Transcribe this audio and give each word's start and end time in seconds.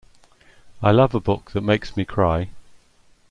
I 0.81 0.89
love 0.89 1.13
a 1.13 1.19
book 1.19 1.51
that 1.51 1.61
makes 1.61 1.95
me 1.95 2.05
cry. 2.05 2.49